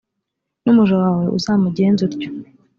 n’umuja 0.63 0.95
wawe 1.01 1.23
uzamugenze 1.37 2.01
utyo. 2.07 2.29